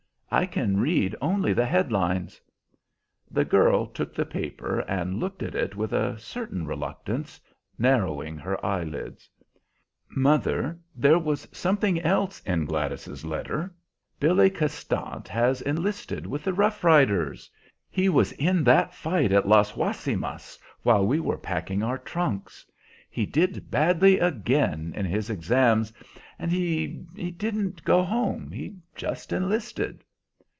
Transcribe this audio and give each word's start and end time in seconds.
I 0.33 0.45
can 0.45 0.79
read 0.79 1.13
only 1.21 1.51
the 1.51 1.65
head 1.65 1.91
lines." 1.91 2.39
The 3.29 3.43
girl 3.43 3.85
took 3.85 4.15
the 4.15 4.25
paper 4.25 4.79
and 4.87 5.19
looked 5.19 5.43
at 5.43 5.55
it 5.55 5.75
with 5.75 5.91
a 5.91 6.17
certain 6.17 6.65
reluctance, 6.65 7.41
narrowing 7.77 8.37
her 8.37 8.65
eyelids. 8.65 9.29
"Mother, 10.09 10.79
there 10.95 11.19
was 11.19 11.49
something 11.51 11.99
else 11.99 12.39
in 12.43 12.63
Gladys's 12.63 13.25
letter. 13.25 13.75
Billy 14.21 14.49
Castant 14.49 15.27
has 15.27 15.59
enlisted 15.63 16.25
with 16.25 16.45
the 16.45 16.53
Rough 16.53 16.81
Riders. 16.81 17.49
He 17.89 18.07
was 18.07 18.31
in 18.31 18.63
that 18.63 18.93
fight 18.93 19.33
at 19.33 19.49
Las 19.49 19.73
Guasimas, 19.73 20.57
while 20.83 21.05
we 21.05 21.19
were 21.19 21.37
packing 21.37 21.83
our 21.83 21.97
trunks. 21.97 22.65
He 23.09 23.25
did 23.25 23.69
badly 23.69 24.17
again 24.17 24.93
in 24.95 25.05
his 25.05 25.29
exams, 25.29 25.91
and 26.39 26.53
he 26.53 27.05
he 27.17 27.31
didn't 27.31 27.83
go 27.83 28.01
home; 28.01 28.49
he 28.53 28.77
just 28.95 29.33
enlisted." 29.33 30.05